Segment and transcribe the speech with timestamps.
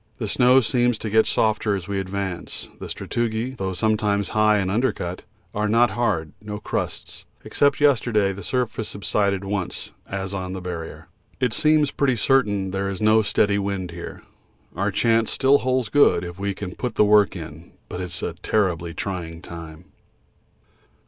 [0.17, 4.71] The snow seems to get softer as we advance; the sastrugi, though sometimes high and
[4.71, 10.59] undercut, are not hard no crusts, except yesterday the surface subsided once, as on the
[10.69, 11.07] Barrier.
[11.39, 14.23] It seems pretty certain there is no steady wind here.
[14.75, 18.33] Our chance still holds good if we can put the work in, but it's a
[18.41, 19.85] terribly trying time.